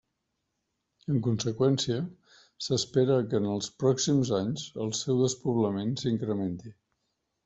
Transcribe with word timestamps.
En 1.15 1.19
conseqüència, 1.25 1.97
s'espera 2.67 3.17
que 3.33 3.41
en 3.41 3.45
els 3.55 3.67
pròxims 3.83 4.31
anys 4.39 4.63
el 4.87 4.95
seu 5.01 5.21
despoblament 5.25 5.93
s'incrementi. 6.05 6.73